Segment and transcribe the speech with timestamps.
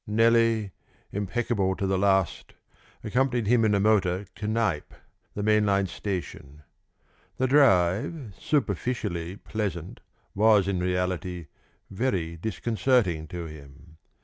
[0.07, 0.71] Nellie,
[1.11, 2.55] impeccable to the last,
[3.03, 4.95] accompanied him in the motor to Knype,
[5.35, 6.63] the main line station.
[7.37, 9.99] The drive, superficially pleasant,
[10.33, 11.49] was in reality
[11.91, 13.97] very disconcerting to him.